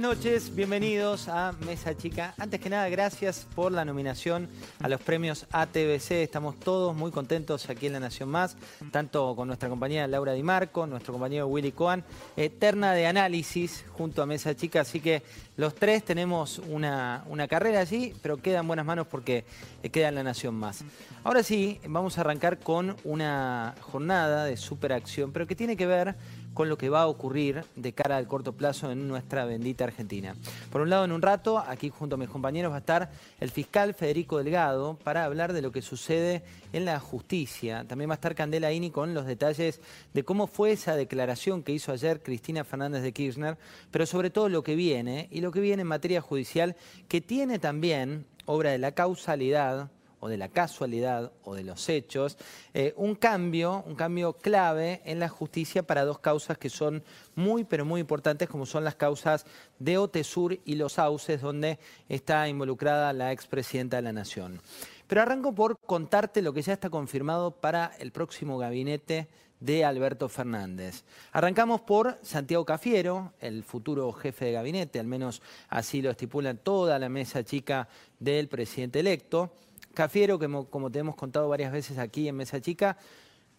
Buenas 0.00 0.16
noches, 0.16 0.54
bienvenidos 0.54 1.26
a 1.26 1.50
Mesa 1.66 1.96
Chica. 1.96 2.32
Antes 2.38 2.60
que 2.60 2.70
nada, 2.70 2.88
gracias 2.88 3.48
por 3.56 3.72
la 3.72 3.84
nominación 3.84 4.48
a 4.78 4.88
los 4.88 5.00
premios 5.00 5.44
ATBC. 5.50 6.12
Estamos 6.22 6.54
todos 6.60 6.94
muy 6.94 7.10
contentos 7.10 7.68
aquí 7.68 7.86
en 7.86 7.94
La 7.94 7.98
Nación 7.98 8.28
Más, 8.28 8.56
tanto 8.92 9.34
con 9.34 9.48
nuestra 9.48 9.68
compañera 9.68 10.06
Laura 10.06 10.34
Di 10.34 10.44
Marco, 10.44 10.86
nuestro 10.86 11.12
compañero 11.12 11.48
Willy 11.48 11.72
Coan, 11.72 12.04
eterna 12.36 12.92
de 12.92 13.08
análisis 13.08 13.84
junto 13.90 14.22
a 14.22 14.26
Mesa 14.26 14.54
Chica. 14.54 14.82
Así 14.82 15.00
que 15.00 15.24
los 15.56 15.74
tres 15.74 16.04
tenemos 16.04 16.60
una, 16.60 17.24
una 17.26 17.48
carrera 17.48 17.80
allí, 17.80 18.14
pero 18.22 18.36
queda 18.36 18.60
en 18.60 18.68
buenas 18.68 18.86
manos 18.86 19.08
porque 19.08 19.44
queda 19.90 20.10
en 20.10 20.14
La 20.14 20.22
Nación 20.22 20.54
Más. 20.54 20.84
Ahora 21.24 21.42
sí, 21.42 21.80
vamos 21.88 22.18
a 22.18 22.20
arrancar 22.20 22.60
con 22.60 22.94
una 23.02 23.74
jornada 23.80 24.44
de 24.44 24.56
superacción, 24.56 25.32
pero 25.32 25.48
que 25.48 25.56
tiene 25.56 25.76
que 25.76 25.88
ver 25.88 26.14
con 26.58 26.68
lo 26.68 26.76
que 26.76 26.88
va 26.88 27.02
a 27.02 27.06
ocurrir 27.06 27.62
de 27.76 27.92
cara 27.92 28.16
al 28.16 28.26
corto 28.26 28.52
plazo 28.52 28.90
en 28.90 29.06
nuestra 29.06 29.44
bendita 29.44 29.84
Argentina. 29.84 30.34
Por 30.72 30.80
un 30.80 30.90
lado, 30.90 31.04
en 31.04 31.12
un 31.12 31.22
rato, 31.22 31.56
aquí 31.56 31.88
junto 31.88 32.16
a 32.16 32.18
mis 32.18 32.28
compañeros 32.28 32.72
va 32.72 32.78
a 32.78 32.80
estar 32.80 33.12
el 33.38 33.52
fiscal 33.52 33.94
Federico 33.94 34.38
Delgado 34.38 34.98
para 35.04 35.24
hablar 35.24 35.52
de 35.52 35.62
lo 35.62 35.70
que 35.70 35.82
sucede 35.82 36.42
en 36.72 36.84
la 36.84 36.98
justicia. 36.98 37.84
También 37.86 38.10
va 38.10 38.14
a 38.14 38.16
estar 38.16 38.34
Candela 38.34 38.72
Ini 38.72 38.90
con 38.90 39.14
los 39.14 39.24
detalles 39.24 39.80
de 40.12 40.24
cómo 40.24 40.48
fue 40.48 40.72
esa 40.72 40.96
declaración 40.96 41.62
que 41.62 41.70
hizo 41.70 41.92
ayer 41.92 42.24
Cristina 42.24 42.64
Fernández 42.64 43.04
de 43.04 43.12
Kirchner, 43.12 43.56
pero 43.92 44.04
sobre 44.04 44.30
todo 44.30 44.48
lo 44.48 44.64
que 44.64 44.74
viene, 44.74 45.28
y 45.30 45.42
lo 45.42 45.52
que 45.52 45.60
viene 45.60 45.82
en 45.82 45.86
materia 45.86 46.20
judicial, 46.20 46.74
que 47.06 47.20
tiene 47.20 47.60
también 47.60 48.26
obra 48.46 48.72
de 48.72 48.78
la 48.78 48.90
causalidad 48.90 49.92
o 50.20 50.28
de 50.28 50.36
la 50.36 50.48
casualidad 50.48 51.32
o 51.44 51.54
de 51.54 51.64
los 51.64 51.88
hechos, 51.88 52.36
eh, 52.74 52.94
un 52.96 53.14
cambio, 53.14 53.84
un 53.86 53.94
cambio 53.94 54.34
clave 54.34 55.00
en 55.04 55.18
la 55.18 55.28
justicia 55.28 55.82
para 55.82 56.04
dos 56.04 56.18
causas 56.18 56.58
que 56.58 56.70
son 56.70 57.02
muy 57.34 57.64
pero 57.64 57.84
muy 57.84 58.00
importantes, 58.00 58.48
como 58.48 58.66
son 58.66 58.84
las 58.84 58.94
causas 58.94 59.46
de 59.78 59.98
Otesur 59.98 60.58
y 60.64 60.74
los 60.74 60.94
Sauces, 60.94 61.40
donde 61.40 61.78
está 62.08 62.48
involucrada 62.48 63.12
la 63.12 63.32
expresidenta 63.32 63.96
de 63.96 64.02
la 64.02 64.12
Nación. 64.12 64.60
Pero 65.06 65.22
arranco 65.22 65.54
por 65.54 65.78
contarte 65.78 66.42
lo 66.42 66.52
que 66.52 66.62
ya 66.62 66.74
está 66.74 66.90
confirmado 66.90 67.50
para 67.50 67.92
el 67.98 68.12
próximo 68.12 68.58
gabinete 68.58 69.28
de 69.60 69.84
Alberto 69.84 70.28
Fernández. 70.28 71.04
Arrancamos 71.32 71.80
por 71.80 72.18
Santiago 72.22 72.64
Cafiero, 72.64 73.32
el 73.40 73.64
futuro 73.64 74.12
jefe 74.12 74.46
de 74.46 74.52
gabinete, 74.52 75.00
al 75.00 75.06
menos 75.06 75.42
así 75.68 76.02
lo 76.02 76.10
estipula 76.10 76.54
toda 76.54 76.98
la 76.98 77.08
mesa 77.08 77.44
chica 77.44 77.88
del 78.18 78.48
presidente 78.48 79.00
electo. 79.00 79.52
Cafiero, 79.94 80.38
que 80.38 80.48
como 80.70 80.90
te 80.90 81.00
hemos 81.00 81.16
contado 81.16 81.48
varias 81.48 81.72
veces 81.72 81.98
aquí 81.98 82.28
en 82.28 82.36
Mesa 82.36 82.60
Chica, 82.60 82.96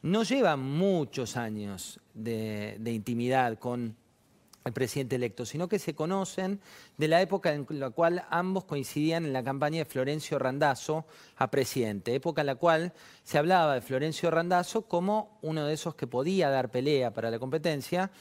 no 0.01 0.23
lleva 0.23 0.55
muchos 0.55 1.35
años 1.35 1.99
de, 2.13 2.79
intimidad 2.85 3.57
con 3.59 3.95
el 4.63 4.73
presidente 4.73 5.15
electo, 5.15 5.45
sino 5.45 5.67
que 5.67 5.79
se 5.79 5.95
conocen 5.95 6.59
de 6.97 7.07
la 7.07 7.21
época 7.21 7.53
en 7.53 7.65
la 7.69 7.89
cual 7.89 8.25
ambos 8.29 8.65
coincidían 8.65 9.25
en 9.25 9.33
la 9.33 9.43
campaña 9.43 9.79
de 9.79 9.85
Florencio 9.85 10.37
Randazzo 10.37 11.05
a 11.37 11.49
presidente, 11.49 12.13
época 12.13 12.41
en 12.41 12.47
la 12.47 12.55
cual 12.55 12.93
se 13.23 13.37
hablaba 13.37 13.73
de 13.73 13.81
Florencio 13.81 14.29
Randazzo 14.31 14.83
como 14.83 15.39
uno 15.41 15.65
de 15.65 15.73
esos 15.73 15.95
que 15.95 16.07
podía 16.07 16.49
dar 16.49 16.69
pelea 16.71 17.13
para 17.13 17.31
la 17.31 17.39
competencia, 17.39 18.11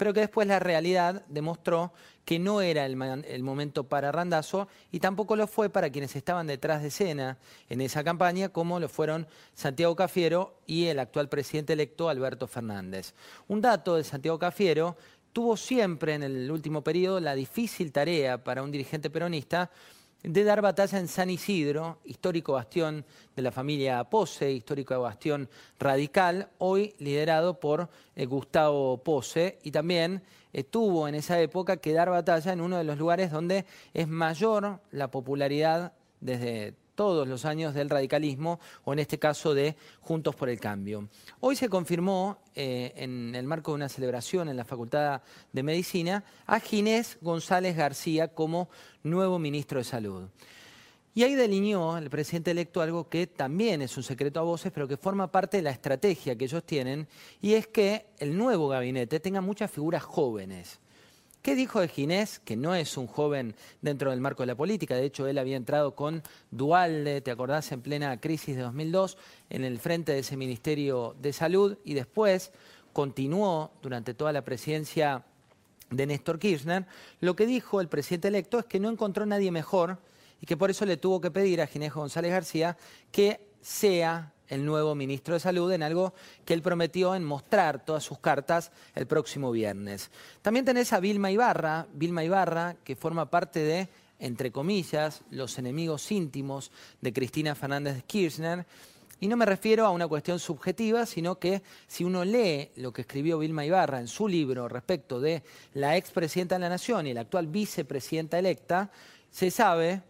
pero 0.00 0.14
que 0.14 0.20
después 0.20 0.48
la 0.48 0.58
realidad 0.58 1.26
demostró 1.28 1.92
que 2.24 2.38
no 2.38 2.62
era 2.62 2.86
el, 2.86 2.96
momento 3.42 3.84
para 3.84 4.10
Randazo 4.10 4.66
y 4.90 4.98
tampoco 4.98 5.36
lo 5.36 5.46
fue 5.46 5.68
para 5.68 5.90
quienes 5.90 6.16
estaban 6.16 6.46
detrás 6.46 6.80
de 6.80 6.88
escena 6.88 7.36
en 7.68 7.82
esa 7.82 8.02
campaña, 8.02 8.48
como 8.48 8.80
lo 8.80 8.88
fueron 8.88 9.26
Santiago 9.52 9.94
Cafiero 9.94 10.56
y 10.66 10.86
el 10.86 11.00
actual 11.00 11.28
presidente 11.28 11.74
electo 11.74 12.08
Alberto 12.08 12.46
Fernández. 12.46 13.12
Un 13.46 13.60
dato 13.60 13.96
de 13.96 14.04
Santiago 14.04 14.38
Cafiero 14.38 14.96
tuvo 15.34 15.54
siempre 15.58 16.14
en 16.14 16.22
el 16.22 16.50
último 16.50 16.82
periodo 16.82 17.20
la 17.20 17.34
difícil 17.34 17.92
tarea 17.92 18.42
para 18.42 18.62
un 18.62 18.70
dirigente 18.70 19.10
peronista 19.10 19.70
de 20.22 20.44
dar 20.44 20.60
batalla 20.60 20.98
en 20.98 21.08
San 21.08 21.30
Isidro, 21.30 21.98
histórico 22.04 22.52
bastión 22.52 23.04
de 23.34 23.42
la 23.42 23.52
familia 23.52 24.04
Pose, 24.04 24.52
histórico 24.52 25.00
bastión 25.00 25.48
radical, 25.78 26.48
hoy 26.58 26.94
liderado 26.98 27.58
por 27.58 27.88
eh, 28.16 28.26
Gustavo 28.26 28.98
Pose, 28.98 29.58
y 29.62 29.70
también 29.70 30.22
tuvo 30.70 31.06
en 31.06 31.14
esa 31.14 31.40
época 31.40 31.76
que 31.76 31.92
dar 31.92 32.10
batalla 32.10 32.52
en 32.52 32.60
uno 32.60 32.76
de 32.76 32.82
los 32.84 32.98
lugares 32.98 33.30
donde 33.30 33.64
es 33.94 34.08
mayor 34.08 34.80
la 34.90 35.08
popularidad 35.08 35.92
desde 36.20 36.74
todos 37.00 37.26
los 37.26 37.46
años 37.46 37.72
del 37.72 37.88
radicalismo, 37.88 38.60
o 38.84 38.92
en 38.92 38.98
este 38.98 39.18
caso 39.18 39.54
de 39.54 39.74
Juntos 40.02 40.36
por 40.36 40.50
el 40.50 40.60
Cambio. 40.60 41.08
Hoy 41.40 41.56
se 41.56 41.70
confirmó, 41.70 42.36
eh, 42.54 42.92
en 42.94 43.34
el 43.34 43.46
marco 43.46 43.70
de 43.70 43.76
una 43.76 43.88
celebración 43.88 44.50
en 44.50 44.58
la 44.58 44.66
Facultad 44.66 45.22
de 45.50 45.62
Medicina, 45.62 46.22
a 46.44 46.60
Ginés 46.60 47.16
González 47.22 47.74
García 47.74 48.28
como 48.28 48.68
nuevo 49.02 49.38
ministro 49.38 49.78
de 49.78 49.84
Salud. 49.84 50.24
Y 51.14 51.22
ahí 51.22 51.36
delineó 51.36 51.96
el 51.96 52.10
presidente 52.10 52.50
electo 52.50 52.82
algo 52.82 53.08
que 53.08 53.26
también 53.26 53.80
es 53.80 53.96
un 53.96 54.02
secreto 54.02 54.38
a 54.38 54.42
voces, 54.42 54.70
pero 54.70 54.86
que 54.86 54.98
forma 54.98 55.32
parte 55.32 55.56
de 55.56 55.62
la 55.62 55.70
estrategia 55.70 56.36
que 56.36 56.44
ellos 56.44 56.64
tienen, 56.64 57.08
y 57.40 57.54
es 57.54 57.66
que 57.66 58.08
el 58.18 58.36
nuevo 58.36 58.68
gabinete 58.68 59.20
tenga 59.20 59.40
muchas 59.40 59.70
figuras 59.70 60.02
jóvenes. 60.02 60.80
¿Qué 61.42 61.54
dijo 61.54 61.80
de 61.80 61.88
Ginés? 61.88 62.38
Que 62.38 62.54
no 62.54 62.74
es 62.74 62.98
un 62.98 63.06
joven 63.06 63.54
dentro 63.80 64.10
del 64.10 64.20
marco 64.20 64.42
de 64.42 64.48
la 64.48 64.54
política. 64.54 64.94
De 64.94 65.06
hecho, 65.06 65.26
él 65.26 65.38
había 65.38 65.56
entrado 65.56 65.94
con 65.94 66.22
Dualde, 66.50 67.22
¿te 67.22 67.30
acordás? 67.30 67.72
En 67.72 67.80
plena 67.80 68.20
crisis 68.20 68.56
de 68.56 68.62
2002, 68.62 69.16
en 69.48 69.64
el 69.64 69.78
frente 69.78 70.12
de 70.12 70.18
ese 70.18 70.36
Ministerio 70.36 71.16
de 71.18 71.32
Salud 71.32 71.78
y 71.82 71.94
después 71.94 72.52
continuó 72.92 73.72
durante 73.80 74.12
toda 74.12 74.32
la 74.32 74.44
presidencia 74.44 75.24
de 75.88 76.06
Néstor 76.06 76.38
Kirchner. 76.38 76.86
Lo 77.20 77.34
que 77.34 77.46
dijo 77.46 77.80
el 77.80 77.88
presidente 77.88 78.28
electo 78.28 78.58
es 78.58 78.66
que 78.66 78.78
no 78.78 78.90
encontró 78.90 79.24
nadie 79.24 79.50
mejor 79.50 79.98
y 80.42 80.46
que 80.46 80.58
por 80.58 80.68
eso 80.68 80.84
le 80.84 80.98
tuvo 80.98 81.22
que 81.22 81.30
pedir 81.30 81.62
a 81.62 81.66
Ginés 81.66 81.94
González 81.94 82.32
García 82.32 82.76
que 83.10 83.40
sea 83.60 84.32
el 84.50 84.64
nuevo 84.64 84.94
ministro 84.94 85.34
de 85.34 85.40
Salud 85.40 85.72
en 85.72 85.82
algo 85.82 86.12
que 86.44 86.54
él 86.54 86.60
prometió 86.60 87.14
en 87.14 87.24
mostrar 87.24 87.84
todas 87.84 88.02
sus 88.02 88.18
cartas 88.18 88.72
el 88.94 89.06
próximo 89.06 89.50
viernes. 89.52 90.10
También 90.42 90.64
tenés 90.64 90.92
a 90.92 91.00
Vilma 91.00 91.30
Ibarra, 91.30 91.86
Vilma 91.94 92.24
Ibarra, 92.24 92.76
que 92.84 92.96
forma 92.96 93.30
parte 93.30 93.60
de, 93.60 93.88
entre 94.18 94.50
comillas, 94.50 95.22
los 95.30 95.56
enemigos 95.58 96.10
íntimos 96.10 96.72
de 97.00 97.12
Cristina 97.12 97.54
Fernández 97.54 98.02
Kirchner. 98.04 98.66
Y 99.20 99.28
no 99.28 99.36
me 99.36 99.46
refiero 99.46 99.86
a 99.86 99.90
una 99.90 100.08
cuestión 100.08 100.40
subjetiva, 100.40 101.06
sino 101.06 101.38
que 101.38 101.62
si 101.86 102.04
uno 102.04 102.24
lee 102.24 102.70
lo 102.76 102.92
que 102.92 103.02
escribió 103.02 103.38
Vilma 103.38 103.64
Ibarra 103.64 104.00
en 104.00 104.08
su 104.08 104.26
libro 104.26 104.66
respecto 104.66 105.20
de 105.20 105.44
la 105.74 105.96
expresidenta 105.96 106.56
de 106.56 106.60
la 106.62 106.70
Nación 106.70 107.06
y 107.06 107.14
la 107.14 107.20
actual 107.20 107.46
vicepresidenta 107.46 108.38
electa, 108.38 108.90
se 109.30 109.50
sabe 109.50 110.02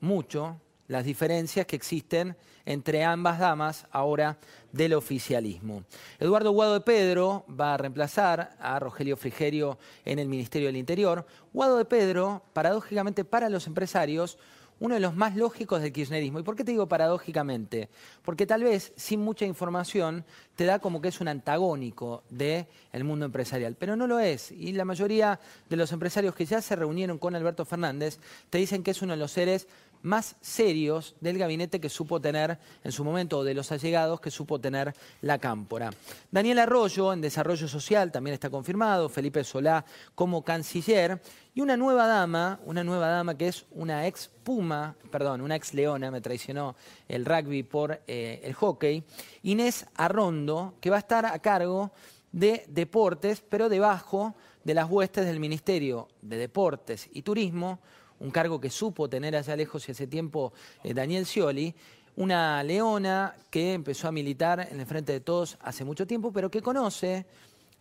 mucho 0.00 0.58
las 0.88 1.04
diferencias 1.04 1.66
que 1.66 1.76
existen 1.76 2.36
entre 2.64 3.04
ambas 3.04 3.38
damas 3.38 3.86
ahora 3.90 4.38
del 4.72 4.94
oficialismo. 4.94 5.84
Eduardo 6.18 6.52
Guado 6.52 6.74
de 6.74 6.80
Pedro 6.80 7.44
va 7.48 7.74
a 7.74 7.76
reemplazar 7.76 8.56
a 8.60 8.78
Rogelio 8.78 9.16
Frigerio 9.16 9.78
en 10.04 10.18
el 10.18 10.28
Ministerio 10.28 10.68
del 10.68 10.76
Interior. 10.76 11.26
Guado 11.52 11.78
de 11.78 11.84
Pedro, 11.84 12.42
paradójicamente 12.52 13.24
para 13.24 13.48
los 13.48 13.66
empresarios, 13.66 14.38
uno 14.82 14.94
de 14.94 15.00
los 15.00 15.14
más 15.14 15.36
lógicos 15.36 15.80
del 15.80 15.92
kirchnerismo. 15.92 16.40
¿Y 16.40 16.42
por 16.42 16.56
qué 16.56 16.64
te 16.64 16.72
digo 16.72 16.88
paradójicamente? 16.88 17.88
Porque 18.24 18.46
tal 18.46 18.64
vez 18.64 18.92
sin 18.96 19.20
mucha 19.20 19.44
información 19.44 20.24
te 20.56 20.64
da 20.64 20.80
como 20.80 21.00
que 21.00 21.08
es 21.08 21.20
un 21.20 21.28
antagónico 21.28 22.24
del 22.30 22.66
mundo 23.04 23.24
empresarial, 23.24 23.76
pero 23.78 23.94
no 23.94 24.08
lo 24.08 24.18
es. 24.18 24.50
Y 24.50 24.72
la 24.72 24.84
mayoría 24.84 25.38
de 25.70 25.76
los 25.76 25.92
empresarios 25.92 26.34
que 26.34 26.46
ya 26.46 26.60
se 26.60 26.74
reunieron 26.74 27.18
con 27.18 27.36
Alberto 27.36 27.64
Fernández 27.64 28.18
te 28.50 28.58
dicen 28.58 28.82
que 28.82 28.90
es 28.90 29.02
uno 29.02 29.12
de 29.12 29.18
los 29.18 29.30
seres 29.30 29.68
más 30.02 30.36
serios 30.40 31.14
del 31.20 31.38
gabinete 31.38 31.80
que 31.80 31.88
supo 31.88 32.20
tener 32.20 32.58
en 32.84 32.92
su 32.92 33.04
momento, 33.04 33.44
de 33.44 33.54
los 33.54 33.72
allegados 33.72 34.20
que 34.20 34.30
supo 34.30 34.60
tener 34.60 34.94
la 35.20 35.38
cámpora. 35.38 35.90
Daniel 36.30 36.58
Arroyo, 36.58 37.12
en 37.12 37.20
Desarrollo 37.20 37.68
Social, 37.68 38.12
también 38.12 38.34
está 38.34 38.50
confirmado, 38.50 39.08
Felipe 39.08 39.44
Solá 39.44 39.84
como 40.14 40.44
canciller, 40.44 41.20
y 41.54 41.60
una 41.60 41.76
nueva 41.76 42.06
dama, 42.06 42.60
una 42.64 42.82
nueva 42.82 43.08
dama 43.08 43.36
que 43.36 43.48
es 43.48 43.66
una 43.70 44.06
ex 44.06 44.30
Puma, 44.42 44.96
perdón, 45.10 45.40
una 45.40 45.54
ex 45.54 45.72
Leona, 45.74 46.10
me 46.10 46.20
traicionó 46.20 46.74
el 47.06 47.24
rugby 47.24 47.62
por 47.62 48.00
eh, 48.06 48.40
el 48.42 48.54
hockey, 48.54 49.04
Inés 49.44 49.86
Arrondo, 49.94 50.74
que 50.80 50.90
va 50.90 50.96
a 50.96 51.00
estar 51.00 51.26
a 51.26 51.38
cargo 51.38 51.92
de 52.32 52.64
deportes, 52.68 53.40
pero 53.40 53.68
debajo 53.68 54.34
de 54.64 54.74
las 54.74 54.90
huestes 54.90 55.26
del 55.26 55.40
Ministerio 55.40 56.08
de 56.22 56.38
Deportes 56.38 57.08
y 57.12 57.22
Turismo, 57.22 57.80
un 58.22 58.30
cargo 58.30 58.60
que 58.60 58.70
supo 58.70 59.08
tener 59.08 59.36
allá 59.36 59.56
lejos 59.56 59.88
y 59.88 59.92
hace 59.92 60.06
tiempo 60.06 60.52
eh, 60.84 60.94
Daniel 60.94 61.26
Scioli, 61.26 61.74
una 62.16 62.62
leona 62.62 63.34
que 63.50 63.74
empezó 63.74 64.08
a 64.08 64.12
militar 64.12 64.68
en 64.70 64.80
el 64.80 64.86
Frente 64.86 65.12
de 65.12 65.20
Todos 65.20 65.58
hace 65.60 65.84
mucho 65.84 66.06
tiempo, 66.06 66.32
pero 66.32 66.50
que 66.50 66.62
conoce 66.62 67.26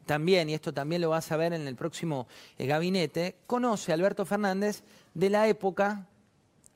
también, 0.06 0.50
y 0.50 0.56
esto 0.56 0.74
también 0.74 1.02
lo 1.02 1.10
vas 1.10 1.32
a 1.32 1.38
ver 1.38 1.54
en 1.54 1.68
el 1.68 1.76
próximo 1.76 2.28
eh, 2.58 2.66
gabinete, 2.66 3.36
conoce 3.46 3.92
a 3.92 3.96
Alberto 3.96 4.26
Fernández 4.26 4.84
de 5.14 5.30
la 5.30 5.48
época 5.48 6.08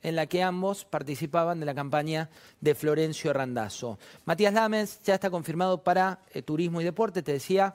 en 0.02 0.14
la 0.14 0.26
que 0.26 0.44
ambos 0.44 0.84
participaban 0.84 1.58
de 1.58 1.66
la 1.66 1.74
campaña 1.74 2.30
de 2.60 2.76
Florencio 2.76 3.32
Randazzo. 3.32 3.98
Matías 4.24 4.54
Lames 4.54 5.00
ya 5.02 5.14
está 5.14 5.30
confirmado 5.30 5.82
para 5.82 6.20
eh, 6.32 6.42
Turismo 6.42 6.80
y 6.80 6.84
Deporte, 6.84 7.24
te 7.24 7.32
decía, 7.32 7.74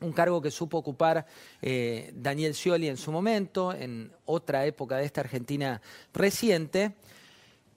un 0.00 0.12
cargo 0.12 0.40
que 0.40 0.50
supo 0.50 0.78
ocupar 0.78 1.26
eh, 1.60 2.12
Daniel 2.14 2.54
Scioli 2.54 2.88
en 2.88 2.96
su 2.96 3.12
momento, 3.12 3.72
en 3.72 4.12
otra 4.24 4.66
época 4.66 4.96
de 4.96 5.04
esta 5.04 5.20
Argentina 5.20 5.80
reciente. 6.12 6.94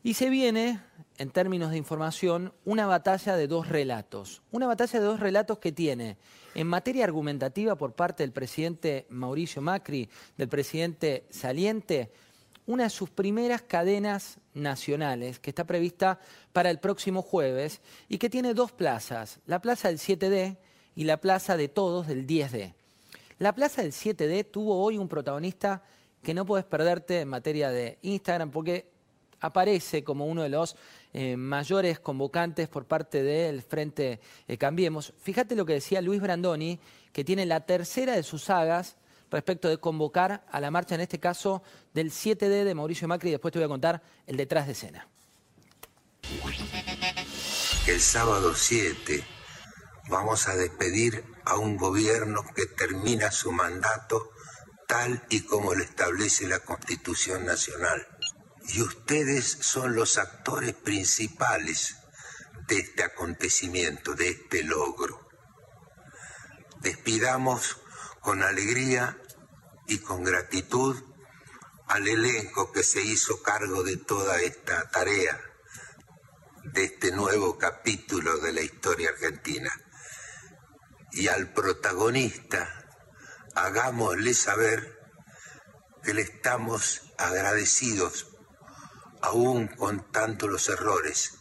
Y 0.03 0.15
se 0.15 0.29
viene, 0.29 0.79
en 1.17 1.29
términos 1.29 1.71
de 1.71 1.77
información, 1.77 2.53
una 2.65 2.87
batalla 2.87 3.35
de 3.35 3.47
dos 3.47 3.69
relatos. 3.69 4.41
Una 4.51 4.67
batalla 4.67 4.99
de 4.99 5.05
dos 5.05 5.19
relatos 5.19 5.59
que 5.59 5.71
tiene, 5.71 6.17
en 6.55 6.67
materia 6.67 7.03
argumentativa 7.03 7.75
por 7.75 7.93
parte 7.93 8.23
del 8.23 8.31
presidente 8.31 9.05
Mauricio 9.09 9.61
Macri, 9.61 10.09
del 10.37 10.49
presidente 10.49 11.25
saliente, 11.29 12.11
una 12.65 12.85
de 12.85 12.89
sus 12.89 13.09
primeras 13.09 13.61
cadenas 13.61 14.39
nacionales 14.53 15.39
que 15.39 15.51
está 15.51 15.65
prevista 15.65 16.19
para 16.53 16.69
el 16.69 16.79
próximo 16.79 17.21
jueves 17.21 17.81
y 18.07 18.17
que 18.17 18.29
tiene 18.29 18.53
dos 18.53 18.71
plazas, 18.71 19.39
la 19.45 19.61
plaza 19.61 19.87
del 19.87 19.97
7D 19.97 20.57
y 20.95 21.03
la 21.03 21.17
plaza 21.17 21.57
de 21.57 21.67
todos 21.67 22.07
del 22.07 22.27
10D. 22.27 22.73
La 23.39 23.53
plaza 23.53 23.81
del 23.81 23.91
7D 23.91 24.45
tuvo 24.49 24.83
hoy 24.83 24.97
un 24.97 25.07
protagonista 25.07 25.83
que 26.21 26.33
no 26.33 26.45
puedes 26.45 26.65
perderte 26.65 27.21
en 27.21 27.27
materia 27.27 27.69
de 27.71 27.97
Instagram 28.03 28.51
porque 28.51 28.85
aparece 29.39 30.03
como 30.03 30.27
uno 30.27 30.43
de 30.43 30.49
los 30.49 30.75
eh, 31.13 31.35
mayores 31.35 31.99
convocantes 31.99 32.67
por 32.67 32.85
parte 32.85 33.23
del 33.23 33.63
Frente 33.63 34.19
eh, 34.47 34.57
Cambiemos. 34.57 35.13
Fíjate 35.19 35.55
lo 35.55 35.65
que 35.65 35.73
decía 35.73 36.01
Luis 36.01 36.21
Brandoni, 36.21 36.79
que 37.11 37.23
tiene 37.23 37.45
la 37.45 37.61
tercera 37.61 38.15
de 38.15 38.23
sus 38.23 38.43
sagas 38.43 38.95
respecto 39.31 39.69
de 39.69 39.77
convocar 39.77 40.45
a 40.51 40.59
la 40.59 40.69
marcha, 40.69 40.95
en 40.95 41.01
este 41.01 41.19
caso 41.19 41.63
del 41.93 42.11
7D 42.11 42.63
de 42.63 42.75
Mauricio 42.75 43.07
Macri, 43.07 43.29
y 43.29 43.31
después 43.31 43.51
te 43.51 43.59
voy 43.59 43.65
a 43.65 43.69
contar 43.69 44.01
el 44.27 44.37
detrás 44.37 44.67
de 44.67 44.73
escena. 44.73 45.07
El 47.87 47.99
sábado 47.99 48.53
7 48.53 49.23
vamos 50.09 50.47
a 50.47 50.55
despedir 50.55 51.23
a 51.45 51.57
un 51.57 51.77
gobierno 51.77 52.43
que 52.55 52.65
termina 52.65 53.31
su 53.31 53.51
mandato 53.51 54.31
tal 54.87 55.25
y 55.29 55.41
como 55.45 55.73
lo 55.73 55.83
establece 55.83 56.47
la 56.47 56.59
Constitución 56.59 57.45
Nacional. 57.45 58.07
Y 58.69 58.81
ustedes 58.81 59.45
son 59.45 59.95
los 59.95 60.17
actores 60.17 60.73
principales 60.73 61.95
de 62.67 62.79
este 62.79 63.03
acontecimiento, 63.03 64.13
de 64.13 64.29
este 64.29 64.63
logro. 64.63 65.27
Despidamos 66.81 67.77
con 68.21 68.43
alegría 68.43 69.17
y 69.87 69.99
con 69.99 70.23
gratitud 70.23 71.01
al 71.87 72.07
elenco 72.07 72.71
que 72.71 72.83
se 72.83 73.01
hizo 73.01 73.41
cargo 73.41 73.83
de 73.83 73.97
toda 73.97 74.41
esta 74.41 74.89
tarea, 74.89 75.39
de 76.63 76.85
este 76.85 77.11
nuevo 77.11 77.57
capítulo 77.57 78.37
de 78.37 78.53
la 78.53 78.61
historia 78.61 79.09
argentina 79.09 79.71
y 81.11 81.27
al 81.27 81.53
protagonista 81.53 82.85
hagámosle 83.55 84.33
saber 84.33 84.99
que 86.03 86.13
le 86.13 86.21
estamos 86.21 87.13
agradecidos 87.17 88.27
aún 89.21 89.67
con 89.67 90.11
tantos 90.11 90.49
los 90.49 90.69
errores 90.69 91.37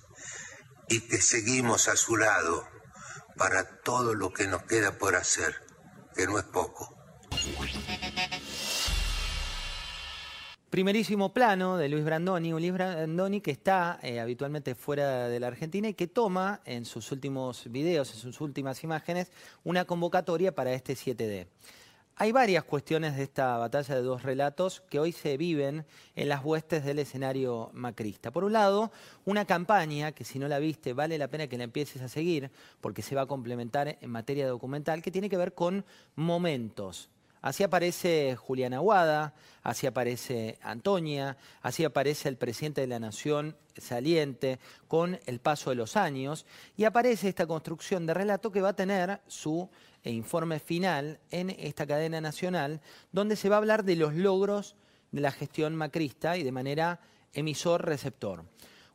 y 0.88 1.00
que 1.08 1.20
seguimos 1.22 1.88
a 1.88 1.96
su 1.96 2.16
lado 2.16 2.68
para 3.36 3.80
todo 3.80 4.14
lo 4.14 4.32
que 4.32 4.46
nos 4.48 4.64
queda 4.64 4.98
por 4.98 5.16
hacer, 5.16 5.56
que 6.14 6.26
no 6.26 6.38
es 6.38 6.44
poco. 6.44 6.99
Primerísimo 10.70 11.32
plano 11.32 11.76
de 11.76 11.88
Luis 11.88 12.04
Brandoni, 12.04 12.50
Luis 12.50 12.72
Brandoni 12.72 13.40
que 13.40 13.50
está 13.50 13.98
eh, 14.04 14.20
habitualmente 14.20 14.76
fuera 14.76 15.28
de 15.28 15.40
la 15.40 15.48
Argentina 15.48 15.88
y 15.88 15.94
que 15.94 16.06
toma 16.06 16.60
en 16.64 16.84
sus 16.84 17.10
últimos 17.10 17.64
videos, 17.72 18.14
en 18.14 18.20
sus 18.20 18.40
últimas 18.40 18.84
imágenes, 18.84 19.32
una 19.64 19.84
convocatoria 19.84 20.54
para 20.54 20.72
este 20.72 20.92
7D. 20.92 21.48
Hay 22.14 22.30
varias 22.30 22.62
cuestiones 22.62 23.16
de 23.16 23.24
esta 23.24 23.58
batalla 23.58 23.96
de 23.96 24.02
dos 24.02 24.22
relatos 24.22 24.80
que 24.88 25.00
hoy 25.00 25.10
se 25.10 25.36
viven 25.36 25.86
en 26.14 26.28
las 26.28 26.44
huestes 26.44 26.84
del 26.84 27.00
escenario 27.00 27.70
macrista. 27.72 28.30
Por 28.30 28.44
un 28.44 28.52
lado, 28.52 28.92
una 29.24 29.46
campaña 29.46 30.12
que 30.12 30.22
si 30.22 30.38
no 30.38 30.46
la 30.46 30.60
viste 30.60 30.92
vale 30.92 31.18
la 31.18 31.26
pena 31.26 31.48
que 31.48 31.58
la 31.58 31.64
empieces 31.64 32.00
a 32.00 32.08
seguir 32.08 32.52
porque 32.80 33.02
se 33.02 33.16
va 33.16 33.22
a 33.22 33.26
complementar 33.26 33.98
en 34.00 34.10
materia 34.10 34.46
documental 34.46 35.02
que 35.02 35.10
tiene 35.10 35.28
que 35.28 35.36
ver 35.36 35.52
con 35.52 35.84
momentos 36.14 37.10
Así 37.42 37.62
aparece 37.62 38.36
Julián 38.36 38.74
Aguada, 38.74 39.34
así 39.62 39.86
aparece 39.86 40.58
Antonia, 40.62 41.36
así 41.62 41.84
aparece 41.84 42.28
el 42.28 42.36
presidente 42.36 42.82
de 42.82 42.86
la 42.86 42.98
Nación 42.98 43.56
saliente 43.76 44.58
con 44.88 45.18
el 45.26 45.40
paso 45.40 45.70
de 45.70 45.76
los 45.76 45.96
años 45.96 46.44
y 46.76 46.84
aparece 46.84 47.28
esta 47.28 47.46
construcción 47.46 48.06
de 48.06 48.14
relato 48.14 48.52
que 48.52 48.60
va 48.60 48.70
a 48.70 48.76
tener 48.76 49.20
su 49.26 49.70
eh, 50.04 50.10
informe 50.10 50.60
final 50.60 51.18
en 51.30 51.50
esta 51.50 51.86
cadena 51.86 52.20
nacional 52.20 52.80
donde 53.10 53.36
se 53.36 53.48
va 53.48 53.56
a 53.56 53.58
hablar 53.58 53.84
de 53.84 53.96
los 53.96 54.14
logros 54.14 54.76
de 55.10 55.22
la 55.22 55.32
gestión 55.32 55.74
macrista 55.74 56.36
y 56.36 56.42
de 56.42 56.52
manera 56.52 57.00
emisor-receptor. 57.32 58.44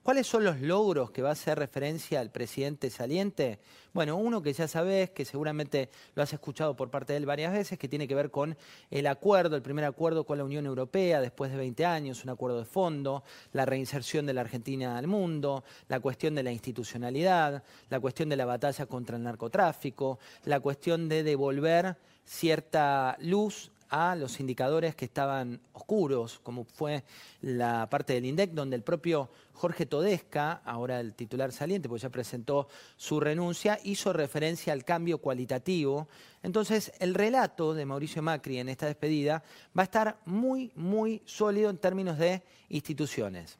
¿Cuáles 0.06 0.28
son 0.28 0.44
los 0.44 0.62
logros 0.62 1.10
que 1.10 1.24
va 1.24 1.30
a 1.30 1.31
hacer 1.31 1.57
referencia 1.57 2.19
al 2.19 2.30
presidente 2.30 2.92
saliente? 2.92 3.57
Bueno, 3.92 4.18
uno 4.18 4.44
que 4.44 4.54
ya 4.54 4.68
sabes, 4.68 5.10
que 5.10 5.25
seguramente 5.25 5.90
lo 6.13 6.22
has 6.22 6.31
escuchado 6.31 6.75
por 6.75 6.92
parte 6.92 7.13
de 7.13 7.18
él 7.18 7.25
varias 7.25 7.52
veces, 7.52 7.80
que 7.80 7.88
tiene 7.88 8.07
que 8.07 8.13
ver 8.13 8.30
con 8.30 8.56
el 8.92 9.07
acuerdo, 9.07 9.56
el 9.56 9.63
primer 9.63 9.84
acuerdo 9.84 10.24
con 10.24 10.38
la 10.38 10.44
Unión 10.44 10.68
Europea 10.68 11.22
después 11.22 11.50
de 11.50 11.57
20 11.57 11.88
años, 11.88 12.24
un 12.24 12.30
acuerdo 12.30 12.60
de 12.60 12.66
fondo, 12.66 13.24
la 13.52 13.66
reinserción 13.66 14.28
de 14.28 14.36
la 14.36 14.42
Argentina 14.42 14.96
al 14.96 15.07
mundo, 15.07 15.63
la 15.88 16.00
cuestión 16.00 16.36
de 16.36 16.44
la 16.44 16.52
institucionalidad, 16.52 17.63
la 17.90 18.00
cuestión 18.00 18.30
de 18.30 18.36
la 18.36 18.46
batalla 18.46 18.86
contra 18.86 19.18
el 19.18 19.24
narcotráfico, 19.24 20.19
la 20.44 20.60
cuestión 20.60 21.10
de 21.10 21.24
devolver 21.24 21.98
cierta 22.24 23.18
luz 23.22 23.72
a 23.89 24.15
los 24.15 24.39
indicadores 24.39 24.95
que 24.95 25.05
estaban 25.05 25.59
oscuros, 25.73 26.39
como 26.43 26.63
fue 26.63 27.03
la 27.41 27.89
parte 27.89 28.13
del 28.13 28.25
INDEC, 28.25 28.51
donde 28.51 28.75
el 28.75 28.83
propio 28.83 29.29
Jorge 29.53 29.85
Todesca, 29.85 30.61
ahora 30.65 30.99
el 30.99 31.13
titular 31.13 31.51
saliente, 31.51 31.87
pues 31.87 32.01
ya 32.01 32.09
presentó 32.09 32.67
su 32.97 33.19
renuncia, 33.19 33.79
hizo 33.83 34.11
referencia 34.13 34.73
al 34.73 34.83
cambio 34.83 35.19
cualitativo. 35.19 36.07
Entonces, 36.43 36.91
el 36.99 37.13
relato 37.13 37.73
de 37.73 37.85
Mauricio 37.85 38.21
Macri 38.21 38.59
en 38.59 38.69
esta 38.69 38.85
despedida 38.85 39.43
va 39.77 39.83
a 39.83 39.85
estar 39.85 40.17
muy, 40.25 40.71
muy 40.75 41.21
sólido 41.25 41.69
en 41.69 41.77
términos 41.77 42.17
de 42.17 42.43
instituciones. 42.69 43.57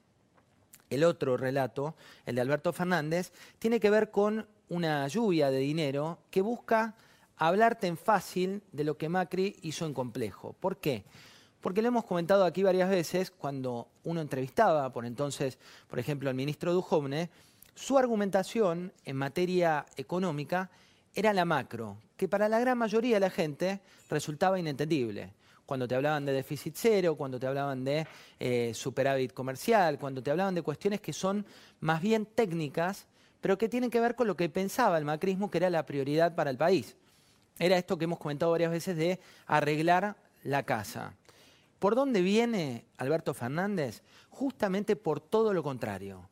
El 0.90 1.04
otro 1.04 1.38
relato, 1.38 1.96
el 2.26 2.36
de 2.36 2.42
Alberto 2.42 2.74
Fernández, 2.74 3.32
tiene 3.60 3.80
que 3.80 3.90
ver 3.90 4.12
con 4.12 4.48
una 4.70 5.08
lluvia 5.08 5.50
de 5.50 5.60
dinero 5.60 6.20
que 6.30 6.42
busca 6.42 6.96
hablarte 7.38 7.88
en 7.88 7.98
fácil 7.98 8.62
de 8.72 8.84
lo 8.84 8.98
que 8.98 9.10
Macri 9.10 9.56
hizo 9.62 9.86
en 9.86 9.94
complejo. 9.94 10.54
¿Por 10.60 10.78
qué? 10.78 11.04
Porque 11.62 11.82
lo 11.82 11.88
hemos 11.88 12.06
comentado 12.06 12.46
aquí 12.46 12.64
varias 12.64 12.90
veces 12.90 13.32
cuando 13.32 13.88
uno 14.04 14.22
entrevistaba, 14.22 14.92
por 14.94 15.06
entonces, 15.06 15.58
por 15.88 16.00
ejemplo, 16.00 16.30
al 16.30 16.36
ministro 16.36 16.74
Duhovne, 16.74 17.30
su 17.74 17.98
argumentación 17.98 18.94
en 19.04 19.16
materia 19.16 19.86
económica 19.98 20.70
era 21.14 21.34
la 21.34 21.44
macro, 21.44 21.98
que 22.16 22.28
para 22.28 22.48
la 22.48 22.60
gran 22.60 22.78
mayoría 22.78 23.16
de 23.16 23.20
la 23.22 23.30
gente 23.30 23.82
resultaba 24.10 24.60
inentendible. 24.60 25.34
Cuando 25.66 25.88
te 25.88 25.96
hablaban 25.96 26.26
de 26.26 26.34
déficit 26.34 26.76
cero, 26.78 27.16
cuando 27.16 27.40
te 27.40 27.48
hablaban 27.48 27.84
de 27.84 28.06
eh, 28.40 28.72
superávit 28.76 29.34
comercial, 29.34 29.98
cuando 29.98 30.22
te 30.22 30.30
hablaban 30.30 30.54
de 30.54 30.62
cuestiones 30.62 31.02
que 31.02 31.14
son 31.14 31.46
más 31.80 32.02
bien 32.02 32.28
técnicas, 32.28 33.08
pero 33.42 33.58
que 33.58 33.68
tienen 33.68 33.90
que 33.90 34.00
ver 34.00 34.16
con 34.16 34.28
lo 34.28 34.38
que 34.38 34.48
pensaba 34.50 35.00
el 35.00 35.06
macrismo 35.06 35.50
que 35.50 35.58
era 35.58 35.72
la 35.72 35.86
prioridad 35.86 36.36
para 36.36 36.52
el 36.52 36.58
país 36.58 36.96
era 37.60 37.78
esto 37.78 37.98
que 37.98 38.06
hemos 38.06 38.20
comentado 38.20 38.52
varias 38.52 38.72
veces 38.72 38.98
de 38.98 39.20
arreglar 39.48 40.16
la 40.44 40.64
casa. 40.64 41.14
¿Por 41.80 41.96
dónde 41.96 42.22
viene 42.22 42.86
Alberto 42.98 43.34
Fernández? 43.34 44.02
Justamente 44.30 44.96
por 44.96 45.20
todo 45.20 45.54
lo 45.54 45.64
contrario. 45.64 46.30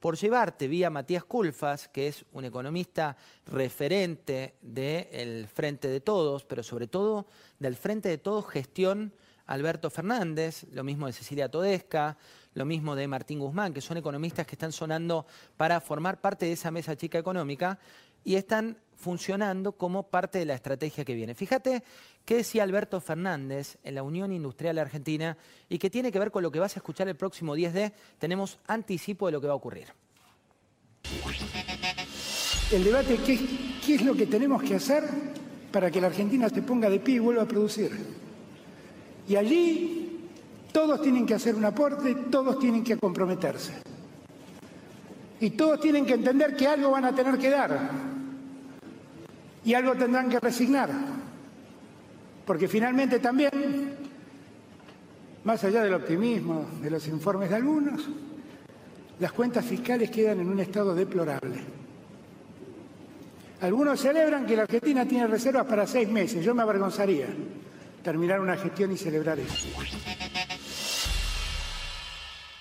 Por 0.00 0.16
llevarte 0.16 0.68
vía 0.68 0.90
Matías 0.90 1.24
Culfas, 1.24 1.88
que 1.88 2.08
es 2.08 2.24
un 2.32 2.44
economista 2.44 3.16
referente 3.46 4.54
del 4.60 5.48
Frente 5.48 5.88
de 5.88 6.00
Todos, 6.00 6.44
pero 6.44 6.62
sobre 6.62 6.86
todo 6.86 7.26
del 7.58 7.76
Frente 7.76 8.08
de 8.08 8.18
Todos 8.18 8.46
gestión 8.48 9.12
Alberto 9.46 9.90
Fernández, 9.90 10.66
lo 10.72 10.84
mismo 10.84 11.06
de 11.06 11.12
Cecilia 11.12 11.50
Todesca, 11.50 12.18
lo 12.54 12.64
mismo 12.64 12.96
de 12.96 13.08
Martín 13.08 13.38
Guzmán, 13.38 13.72
que 13.72 13.80
son 13.80 13.96
economistas 13.96 14.46
que 14.46 14.54
están 14.54 14.72
sonando 14.72 15.26
para 15.56 15.80
formar 15.80 16.20
parte 16.20 16.46
de 16.46 16.52
esa 16.52 16.70
mesa 16.70 16.96
chica 16.96 17.18
económica 17.18 17.78
y 18.24 18.34
están 18.34 18.76
funcionando 18.96 19.72
como 19.72 20.04
parte 20.04 20.38
de 20.38 20.46
la 20.46 20.54
estrategia 20.54 21.04
que 21.04 21.14
viene. 21.14 21.34
Fíjate 21.34 21.82
qué 22.24 22.36
decía 22.36 22.62
Alberto 22.62 23.00
Fernández 23.00 23.78
en 23.84 23.94
la 23.94 24.02
Unión 24.02 24.32
Industrial 24.32 24.78
Argentina 24.78 25.36
y 25.68 25.78
que 25.78 25.90
tiene 25.90 26.10
que 26.10 26.18
ver 26.18 26.30
con 26.30 26.42
lo 26.42 26.50
que 26.50 26.58
vas 26.58 26.76
a 26.76 26.80
escuchar 26.80 27.08
el 27.08 27.16
próximo 27.16 27.56
10D. 27.56 27.92
Tenemos 28.18 28.58
anticipo 28.66 29.26
de 29.26 29.32
lo 29.32 29.40
que 29.40 29.46
va 29.46 29.52
a 29.52 29.56
ocurrir. 29.56 29.88
El 32.72 32.82
debate, 32.82 33.18
¿qué, 33.24 33.38
qué 33.84 33.94
es 33.94 34.02
lo 34.02 34.14
que 34.14 34.26
tenemos 34.26 34.62
que 34.62 34.74
hacer? 34.74 35.04
para 35.76 35.90
que 35.90 36.00
la 36.00 36.06
Argentina 36.06 36.48
se 36.48 36.62
ponga 36.62 36.88
de 36.88 37.00
pie 37.00 37.16
y 37.16 37.18
vuelva 37.18 37.42
a 37.42 37.46
producir. 37.46 37.90
Y 39.28 39.36
allí 39.36 40.30
todos 40.72 41.02
tienen 41.02 41.26
que 41.26 41.34
hacer 41.34 41.54
un 41.54 41.66
aporte, 41.66 42.14
todos 42.30 42.58
tienen 42.58 42.82
que 42.82 42.96
comprometerse. 42.96 43.74
Y 45.38 45.50
todos 45.50 45.78
tienen 45.78 46.06
que 46.06 46.14
entender 46.14 46.56
que 46.56 46.66
algo 46.66 46.92
van 46.92 47.04
a 47.04 47.14
tener 47.14 47.36
que 47.36 47.50
dar 47.50 48.15
y 49.66 49.74
algo 49.74 49.96
tendrán 49.96 50.30
que 50.30 50.38
resignar. 50.38 50.88
Porque 52.46 52.68
finalmente 52.68 53.18
también, 53.18 53.50
más 55.42 55.64
allá 55.64 55.82
del 55.82 55.94
optimismo 55.94 56.66
de 56.80 56.88
los 56.88 57.06
informes 57.08 57.50
de 57.50 57.56
algunos, 57.56 58.08
las 59.18 59.32
cuentas 59.32 59.64
fiscales 59.64 60.08
quedan 60.08 60.40
en 60.40 60.48
un 60.48 60.60
estado 60.60 60.94
deplorable. 60.94 61.58
Algunos 63.60 64.00
celebran 64.00 64.46
que 64.46 64.54
la 64.54 64.62
Argentina 64.62 65.04
tiene 65.04 65.26
reservas 65.26 65.66
para 65.66 65.84
seis 65.84 66.08
meses. 66.08 66.44
Yo 66.44 66.54
me 66.54 66.62
avergonzaría 66.62 67.26
terminar 68.04 68.40
una 68.40 68.56
gestión 68.56 68.92
y 68.92 68.96
celebrar 68.96 69.40
eso. 69.40 69.66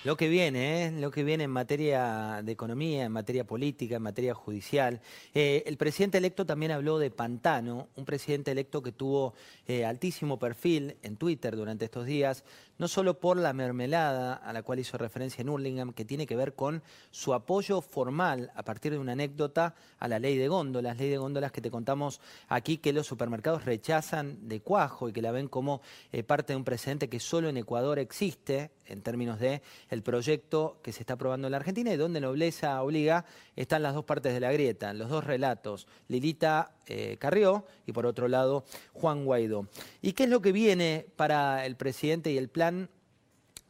Lo 0.06 0.16
que 0.16 0.30
viene, 0.30 0.86
¿eh? 0.86 0.92
lo 0.92 1.10
que 1.10 1.24
viene 1.24 1.46
en 1.46 1.50
materia 1.50 2.42
de 2.44 2.52
economía, 2.52 3.06
en 3.06 3.12
materia 3.12 3.44
política, 3.44 3.96
en 3.96 4.04
materia 4.04 4.36
judicial. 4.36 5.02
Eh, 5.34 5.64
el 5.66 5.78
presidente 5.78 6.20
electo 6.20 6.46
también 6.46 6.72
habló 6.72 7.00
de 7.00 7.10
Pantano, 7.10 7.88
un 7.96 8.06
presidente 8.06 8.52
electo 8.52 8.84
que 8.84 8.92
tuvo 8.92 9.34
eh, 9.66 9.84
altísimo 9.84 10.38
perfil 10.38 10.96
en 11.02 11.18
Twitter 11.18 11.56
durante 11.56 11.86
estos 11.86 12.06
días, 12.06 12.44
no 12.78 12.88
solo 12.88 13.20
por 13.20 13.38
la 13.38 13.54
mermelada 13.54 14.34
a 14.34 14.54
la 14.54 14.64
cual 14.64 14.80
hizo 14.80 14.98
referencia 14.98 15.42
en 15.42 15.50
Hurlingham, 15.50 15.94
que 15.94 16.06
tiene 16.06 16.28
que 16.28 16.36
ver 16.36 16.54
con 16.54 16.84
su 17.12 17.34
apoyo 17.34 17.82
formal 17.82 18.52
a 18.56 18.64
partir 18.64 18.92
de 18.92 19.00
una 19.00 19.14
anécdota 19.14 19.76
a 20.00 20.08
la 20.08 20.20
ley 20.20 20.38
de 20.38 20.48
góndolas, 20.48 20.98
ley 20.98 21.10
de 21.10 21.18
góndolas 21.18 21.52
que 21.52 21.62
te 21.62 21.72
contamos 21.72 22.22
aquí 22.48 22.78
que 22.78 22.94
los 22.94 23.08
supermercados 23.08 23.66
rechazan 23.66 24.48
de 24.48 24.62
cuajo 24.62 25.10
y 25.10 25.14
que 25.14 25.22
la 25.22 25.32
ven 25.32 25.48
como 25.48 25.82
parte 26.28 26.54
de 26.54 26.58
un 26.58 26.64
precedente 26.64 27.10
que 27.10 27.20
solo 27.20 27.50
en 27.50 27.58
Ecuador 27.58 28.00
existe 28.00 28.72
en 28.86 29.02
términos 29.02 29.40
de 29.40 29.62
el 29.90 30.04
proyecto 30.04 30.80
que 30.84 30.92
se 30.92 31.02
está 31.02 31.14
aprobando 31.14 31.48
en 31.48 31.52
la 31.52 31.58
Argentina 31.58 31.94
y 31.94 31.98
donde 31.98 32.22
nobleza 32.22 32.82
obliga 32.82 33.26
están 33.56 33.84
las 33.84 33.94
dos 33.94 34.06
partes 34.06 34.34
de 34.34 34.40
la 34.40 34.52
grieta, 34.52 34.94
los 34.94 35.10
dos 35.10 35.24
relatos, 35.24 35.88
Lilita 36.08 36.75
eh, 36.88 37.18
Carrió 37.20 37.66
y 37.86 37.92
por 37.92 38.06
otro 38.06 38.28
lado 38.28 38.66
Juan 38.94 39.26
Guaidó. 39.26 39.68
¿Y 40.02 40.14
qué 40.14 40.24
es 40.24 40.30
lo 40.30 40.42
que 40.42 40.52
viene 40.52 41.06
para 41.16 41.66
el 41.66 41.76
presidente 41.76 42.32
y 42.32 42.38
el 42.38 42.50
plan? 42.50 42.90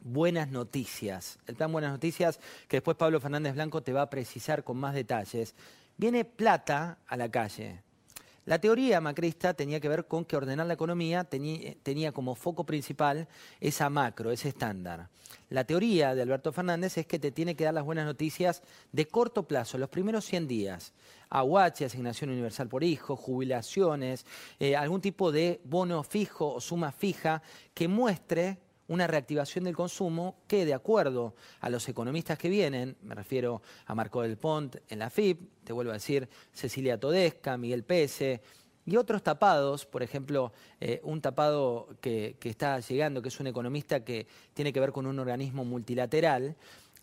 Buenas 0.00 0.50
noticias. 0.50 1.38
El 1.46 1.56
plan 1.56 1.72
Buenas 1.72 1.90
Noticias 1.90 2.38
que 2.68 2.76
después 2.76 2.96
Pablo 2.96 3.20
Fernández 3.20 3.54
Blanco 3.54 3.82
te 3.82 3.92
va 3.92 4.02
a 4.02 4.10
precisar 4.10 4.62
con 4.62 4.76
más 4.76 4.94
detalles. 4.94 5.54
Viene 5.96 6.24
plata 6.24 6.98
a 7.06 7.16
la 7.16 7.28
calle. 7.30 7.82
La 8.46 8.60
teoría 8.60 9.00
macrista 9.00 9.54
tenía 9.54 9.80
que 9.80 9.88
ver 9.88 10.06
con 10.06 10.24
que 10.24 10.36
ordenar 10.36 10.68
la 10.68 10.74
economía 10.74 11.24
tenía, 11.24 12.12
como 12.12 12.36
foco 12.36 12.64
principal 12.64 13.26
esa 13.60 13.90
macro, 13.90 14.30
ese 14.30 14.50
estándar. 14.50 15.08
La 15.50 15.64
teoría 15.64 16.14
de 16.14 16.22
Alberto 16.22 16.52
Fernández 16.52 16.96
es 16.96 17.06
que 17.06 17.18
te 17.18 17.32
tiene 17.32 17.56
que 17.56 17.64
dar 17.64 17.74
las 17.74 17.84
buenas 17.84 18.06
noticias 18.06 18.62
de 18.92 19.08
corto 19.08 19.48
plazo, 19.48 19.78
los 19.78 19.88
primeros 19.88 20.24
100 20.26 20.46
días. 20.46 20.92
Aguache, 21.28 21.86
asignación 21.86 22.30
universal 22.30 22.68
por 22.68 22.84
hijo, 22.84 23.16
jubilaciones, 23.16 24.24
eh, 24.60 24.76
algún 24.76 25.00
tipo 25.00 25.32
de 25.32 25.60
bono 25.64 26.04
fijo 26.04 26.54
o 26.54 26.60
suma 26.60 26.92
fija 26.92 27.42
que 27.74 27.88
muestre 27.88 28.58
una 28.88 29.06
reactivación 29.06 29.64
del 29.64 29.76
consumo 29.76 30.36
que, 30.46 30.64
de 30.64 30.74
acuerdo 30.74 31.34
a 31.60 31.70
los 31.70 31.88
economistas 31.88 32.38
que 32.38 32.48
vienen, 32.48 32.96
me 33.02 33.14
refiero 33.14 33.62
a 33.86 33.94
Marco 33.94 34.22
del 34.22 34.36
Pont 34.36 34.76
en 34.88 34.98
la 34.98 35.10
FIP, 35.10 35.64
te 35.64 35.72
vuelvo 35.72 35.90
a 35.90 35.94
decir 35.94 36.28
Cecilia 36.52 36.98
Todesca, 36.98 37.56
Miguel 37.56 37.84
Pese, 37.84 38.40
y 38.84 38.96
otros 38.96 39.22
tapados, 39.22 39.84
por 39.84 40.04
ejemplo, 40.04 40.52
eh, 40.80 41.00
un 41.02 41.20
tapado 41.20 41.88
que, 42.00 42.36
que 42.38 42.48
está 42.48 42.78
llegando, 42.78 43.20
que 43.20 43.28
es 43.28 43.40
un 43.40 43.48
economista 43.48 44.04
que 44.04 44.28
tiene 44.54 44.72
que 44.72 44.78
ver 44.78 44.92
con 44.92 45.06
un 45.06 45.18
organismo 45.18 45.64
multilateral, 45.64 46.56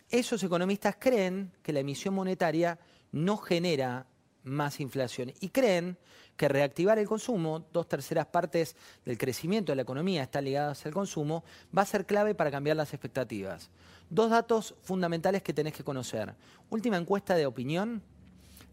esos 0.09 0.43
economistas 0.43 0.95
creen 0.97 1.51
que 1.61 1.73
la 1.73 1.79
emisión 1.79 2.13
monetaria 2.13 2.79
no 3.11 3.35
genera 3.35 4.05
más 4.43 4.79
inflación 4.79 5.33
y 5.39 5.49
creen 5.49 5.97
que 6.37 6.47
reactivar 6.47 6.97
el 6.99 7.07
consumo, 7.07 7.65
dos 7.71 7.87
terceras 7.87 8.25
partes 8.25 8.75
del 9.05 9.17
crecimiento 9.17 9.71
de 9.71 9.77
la 9.77 9.81
economía 9.83 10.23
están 10.23 10.45
ligadas 10.45 10.85
al 10.85 10.93
consumo, 10.93 11.43
va 11.75 11.83
a 11.83 11.85
ser 11.85 12.05
clave 12.05 12.35
para 12.35 12.51
cambiar 12.51 12.77
las 12.77 12.93
expectativas. 12.93 13.69
Dos 14.09 14.29
datos 14.29 14.75
fundamentales 14.81 15.43
que 15.43 15.53
tenés 15.53 15.73
que 15.73 15.83
conocer. 15.83 16.33
Última 16.69 16.97
encuesta 16.97 17.35
de 17.35 17.45
opinión 17.45 18.01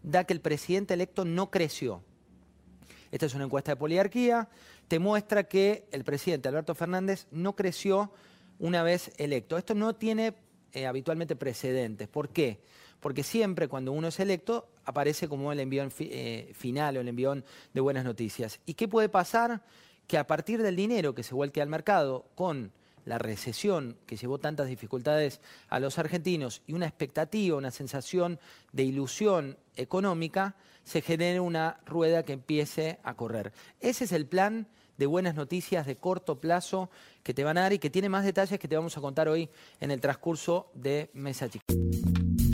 da 0.03 0.23
que 0.23 0.33
el 0.33 0.41
presidente 0.41 0.93
electo 0.93 1.25
no 1.25 1.51
creció. 1.51 2.01
Esta 3.11 3.25
es 3.25 3.35
una 3.35 3.45
encuesta 3.45 3.73
de 3.73 3.75
poliarquía, 3.75 4.49
te 4.87 4.99
muestra 4.99 5.43
que 5.43 5.87
el 5.91 6.03
presidente 6.03 6.49
Alberto 6.49 6.75
Fernández 6.75 7.27
no 7.31 7.55
creció 7.55 8.11
una 8.59 8.83
vez 8.83 9.11
electo. 9.17 9.57
Esto 9.57 9.73
no 9.73 9.95
tiene 9.95 10.33
eh, 10.73 10.85
habitualmente 10.85 11.35
precedentes. 11.35 12.07
¿Por 12.07 12.29
qué? 12.29 12.61
Porque 13.01 13.23
siempre 13.23 13.67
cuando 13.67 13.91
uno 13.91 14.07
es 14.07 14.19
electo 14.19 14.69
aparece 14.85 15.27
como 15.27 15.51
el 15.51 15.59
envión 15.59 15.91
eh, 15.99 16.51
final 16.53 16.95
o 16.95 17.01
el 17.01 17.07
envión 17.09 17.43
de 17.73 17.81
buenas 17.81 18.05
noticias. 18.05 18.59
¿Y 18.65 18.75
qué 18.75 18.87
puede 18.87 19.09
pasar? 19.09 19.61
Que 20.07 20.17
a 20.17 20.27
partir 20.27 20.61
del 20.61 20.75
dinero 20.75 21.13
que 21.13 21.23
se 21.23 21.35
vuelque 21.35 21.61
al 21.61 21.67
mercado 21.67 22.25
con 22.35 22.71
la 23.05 23.17
recesión 23.17 23.97
que 24.05 24.15
llevó 24.15 24.37
tantas 24.37 24.67
dificultades 24.67 25.41
a 25.69 25.79
los 25.79 25.97
argentinos 25.97 26.61
y 26.67 26.73
una 26.73 26.85
expectativa, 26.85 27.57
una 27.57 27.71
sensación 27.71 28.39
de 28.71 28.83
ilusión 28.83 29.57
económica, 29.75 30.55
se 30.83 31.01
genere 31.01 31.39
una 31.39 31.79
rueda 31.85 32.23
que 32.23 32.33
empiece 32.33 32.99
a 33.03 33.15
correr. 33.15 33.51
Ese 33.79 34.05
es 34.05 34.11
el 34.11 34.25
plan 34.27 34.67
de 34.97 35.05
buenas 35.05 35.35
noticias 35.35 35.85
de 35.85 35.95
corto 35.95 36.39
plazo 36.39 36.89
que 37.23 37.33
te 37.33 37.43
van 37.43 37.57
a 37.57 37.61
dar 37.61 37.73
y 37.73 37.79
que 37.79 37.89
tiene 37.89 38.09
más 38.09 38.25
detalles 38.25 38.59
que 38.59 38.67
te 38.67 38.75
vamos 38.75 38.97
a 38.97 39.01
contar 39.01 39.27
hoy 39.29 39.49
en 39.79 39.91
el 39.91 40.01
transcurso 40.01 40.69
de 40.73 41.09
Mesa 41.13 41.49
Chica. 41.49 41.65